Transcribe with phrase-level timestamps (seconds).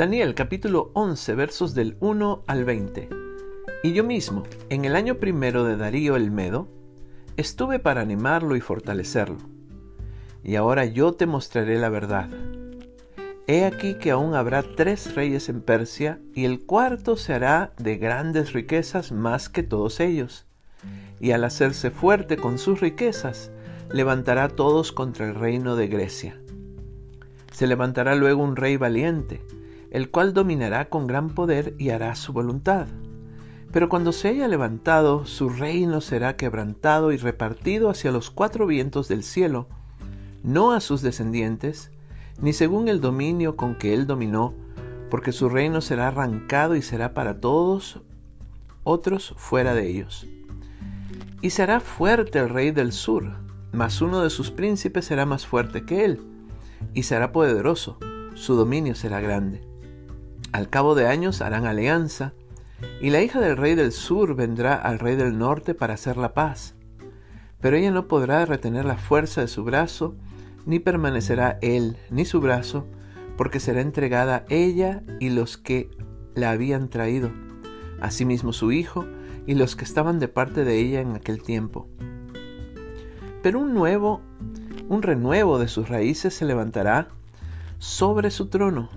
[0.00, 3.10] Daniel capítulo 11 versos del 1 al 20.
[3.82, 6.68] Y yo mismo, en el año primero de Darío el Medo,
[7.36, 9.36] estuve para animarlo y fortalecerlo.
[10.42, 12.30] Y ahora yo te mostraré la verdad.
[13.46, 17.98] He aquí que aún habrá tres reyes en Persia, y el cuarto se hará de
[17.98, 20.49] grandes riquezas más que todos ellos.
[21.20, 23.52] Y al hacerse fuerte con sus riquezas,
[23.92, 26.40] levantará todos contra el reino de Grecia.
[27.52, 29.42] Se levantará luego un rey valiente,
[29.90, 32.86] el cual dominará con gran poder y hará su voluntad.
[33.72, 39.08] Pero cuando se haya levantado, su reino será quebrantado y repartido hacia los cuatro vientos
[39.08, 39.68] del cielo,
[40.42, 41.90] no a sus descendientes,
[42.40, 44.54] ni según el dominio con que él dominó,
[45.10, 48.00] porque su reino será arrancado y será para todos
[48.82, 50.26] otros fuera de ellos.
[51.42, 53.24] Y será fuerte el rey del sur,
[53.72, 56.20] mas uno de sus príncipes será más fuerte que él,
[56.92, 57.98] y será poderoso,
[58.34, 59.66] su dominio será grande.
[60.52, 62.34] Al cabo de años harán alianza,
[63.00, 66.34] y la hija del rey del sur vendrá al rey del norte para hacer la
[66.34, 66.74] paz.
[67.60, 70.16] Pero ella no podrá retener la fuerza de su brazo,
[70.66, 72.86] ni permanecerá él ni su brazo,
[73.38, 75.90] porque será entregada ella y los que
[76.34, 77.30] la habían traído,
[78.00, 79.06] asimismo su hijo
[79.50, 81.88] y los que estaban de parte de ella en aquel tiempo.
[83.42, 84.20] Pero un nuevo,
[84.88, 87.08] un renuevo de sus raíces se levantará
[87.78, 88.90] sobre su trono,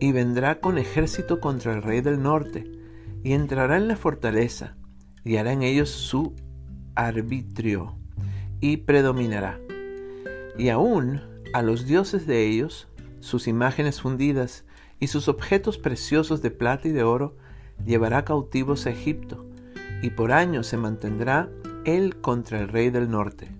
[0.00, 2.64] y vendrá con ejército contra el rey del norte,
[3.22, 4.78] y entrará en la fortaleza,
[5.24, 6.34] y hará en ellos su
[6.94, 7.94] arbitrio,
[8.60, 9.60] y predominará.
[10.56, 11.20] Y aún
[11.52, 12.88] a los dioses de ellos,
[13.20, 14.64] sus imágenes fundidas
[15.00, 17.36] y sus objetos preciosos de plata y de oro,
[17.84, 19.47] llevará cautivos a Egipto,
[20.02, 21.48] y por años se mantendrá
[21.84, 23.50] él contra el rey del norte.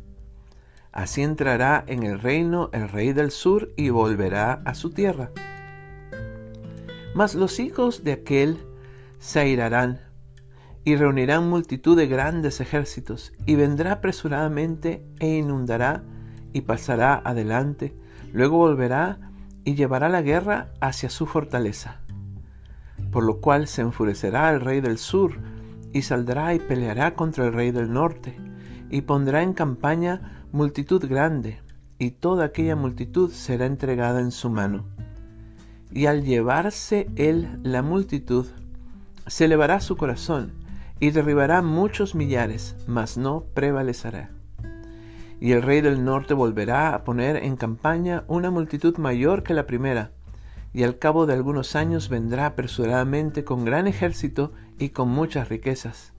[0.93, 5.31] Así entrará en el reino el rey del sur y volverá a su tierra
[7.19, 8.59] mas los hijos de aquel
[9.19, 10.01] se airarán
[10.85, 16.05] y reunirán multitud de grandes ejércitos, y vendrá apresuradamente e inundará
[16.53, 17.95] y pasará adelante,
[18.33, 19.19] luego volverá
[19.65, 22.03] y llevará la guerra hacia su fortaleza.
[23.11, 25.33] Por lo cual se enfurecerá el rey del sur,
[25.93, 28.37] y saldrá y peleará contra el rey del norte,
[28.91, 31.61] y pondrá en campaña multitud grande,
[31.99, 34.85] y toda aquella multitud será entregada en su mano
[35.93, 38.47] y al llevarse él la multitud,
[39.27, 40.53] se elevará su corazón
[41.01, 44.31] y derribará muchos millares, mas no prevalecerá.
[45.41, 49.67] Y el rey del norte volverá a poner en campaña una multitud mayor que la
[49.67, 50.11] primera,
[50.73, 56.13] y al cabo de algunos años vendrá apresuradamente con gran ejército y con muchas riquezas.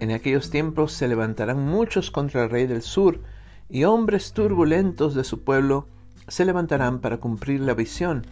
[0.00, 3.20] En aquellos tiempos se levantarán muchos contra el rey del sur,
[3.68, 5.88] y hombres turbulentos de su pueblo
[6.28, 8.24] se levantarán para cumplir la visión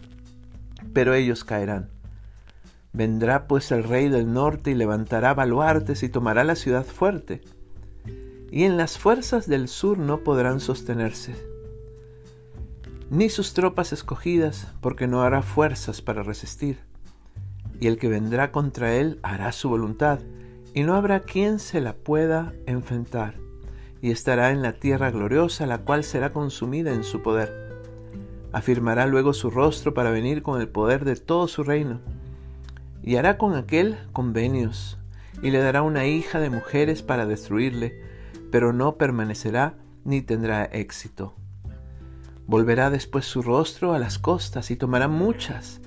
[0.93, 1.89] pero ellos caerán.
[2.93, 7.41] Vendrá pues el rey del norte y levantará baluartes y tomará la ciudad fuerte.
[8.51, 11.35] Y en las fuerzas del sur no podrán sostenerse,
[13.09, 16.79] ni sus tropas escogidas, porque no hará fuerzas para resistir.
[17.79, 20.19] Y el que vendrá contra él hará su voluntad,
[20.73, 23.35] y no habrá quien se la pueda enfrentar,
[24.01, 27.65] y estará en la tierra gloriosa, la cual será consumida en su poder
[28.55, 31.99] afirmará luego su rostro para venir con el poder de todo su reino,
[33.03, 34.97] y hará con aquel convenios,
[35.43, 38.01] y le dará una hija de mujeres para destruirle,
[38.51, 39.73] pero no permanecerá
[40.05, 41.35] ni tendrá éxito.
[42.47, 45.81] Volverá después su rostro a las costas y tomará muchas,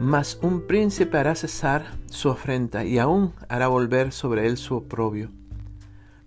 [0.00, 5.30] mas un príncipe hará cesar su afrenta y aún hará volver sobre él su oprobio.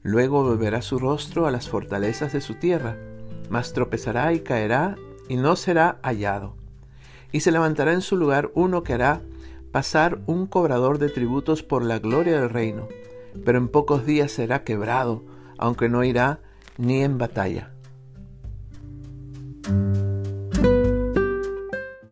[0.02, 2.96] Luego volverá su rostro a las fortalezas de su tierra,
[3.50, 4.96] mas tropezará y caerá
[5.28, 6.56] y no será hallado.
[7.32, 9.22] Y se levantará en su lugar uno que hará
[9.72, 12.88] pasar un cobrador de tributos por la gloria del reino,
[13.44, 15.24] pero en pocos días será quebrado,
[15.58, 16.40] aunque no irá
[16.78, 17.75] ni en batalla.